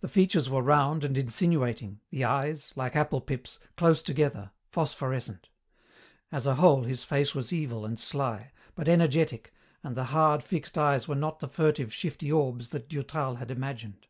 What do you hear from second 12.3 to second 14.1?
orbs that Durtal had imagined.